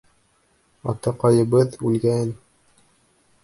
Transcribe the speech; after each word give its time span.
Атаҡайыбыҙ 0.93 1.79
үлгә-ән. 1.91 2.35